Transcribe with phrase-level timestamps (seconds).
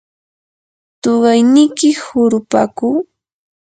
[1.01, 2.87] ¿tuqayniki hurupaku?